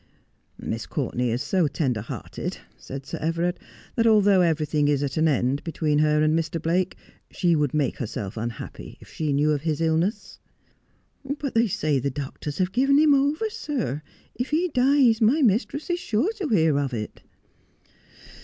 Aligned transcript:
'Miss 0.57 0.87
Courtenay 0.87 1.29
is 1.29 1.43
so 1.43 1.67
tender 1.67 2.01
hearted,' 2.01 2.57
said 2.75 3.05
Sir 3.05 3.19
Everard, 3.21 3.59
that, 3.95 4.07
although 4.07 4.41
everything 4.41 4.87
is 4.87 5.03
at 5.03 5.15
an 5.15 5.27
end 5.27 5.63
between 5.63 5.99
her 5.99 6.23
and 6.23 6.35
Mr. 6.35 6.59
Blake, 6.59 6.97
she 7.29 7.55
would 7.55 7.71
make 7.75 7.97
herself 7.97 8.35
unhappy 8.35 8.97
if 8.99 9.09
she 9.13 9.31
knew 9.31 9.51
of 9.51 9.61
his 9.61 9.79
illness.'' 9.79 10.39
But 11.39 11.53
the,y 11.53 11.67
say 11.67 11.99
the 11.99 12.09
doctors 12.09 12.57
have 12.57 12.71
given 12.71 12.97
him 12.97 13.13
over, 13.13 13.47
sir. 13.51 14.01
If 14.33 14.49
he 14.49 14.69
dies 14.69 15.21
my 15.21 15.43
mistress 15.43 15.87
is 15.87 15.99
sure 15.99 16.33
to 16.39 16.47
hear 16.47 16.79
of 16.79 16.95
it.' 16.95 17.21